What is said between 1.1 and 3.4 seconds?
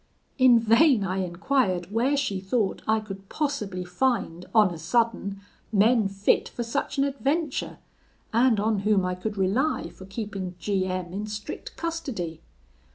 enquired where she thought I could